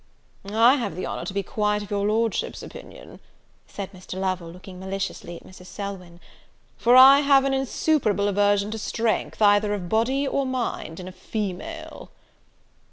"I 0.51 0.77
have 0.77 0.95
the 0.95 1.05
honour 1.05 1.25
to 1.25 1.33
be 1.35 1.43
quite 1.43 1.83
of 1.83 1.91
your 1.91 2.07
Lordship's 2.07 2.63
opinion," 2.63 3.19
said 3.67 3.91
Mr. 3.93 4.17
Lovel, 4.19 4.51
looking 4.51 4.79
maliciously 4.79 5.35
at 5.35 5.43
Mrs. 5.45 5.67
Selwyn; 5.67 6.19
"for 6.75 6.95
I 6.95 7.19
have 7.19 7.45
an 7.45 7.53
insuperable 7.53 8.27
aversion 8.27 8.71
to 8.71 8.79
strength, 8.79 9.39
either 9.43 9.75
of 9.75 9.89
body 9.89 10.27
or 10.27 10.43
mind, 10.43 10.99
in 10.99 11.07
a 11.07 11.11
female." 11.11 12.09